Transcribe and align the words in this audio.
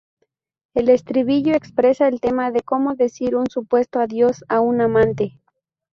El 0.73 0.89
estribillo 0.89 1.53
expresa 1.53 2.07
el 2.07 2.19
tema 2.19 2.49
de 2.49 2.61
como 2.63 2.95
decir 2.95 3.35
un 3.35 3.45
supuesto 3.51 3.99
adiós 3.99 4.43
a 4.47 4.59
un 4.59 4.81
amante. 4.81 5.37